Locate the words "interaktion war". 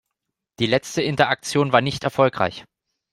1.03-1.81